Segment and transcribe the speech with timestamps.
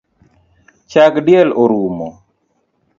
[0.91, 2.07] Chag diel orumo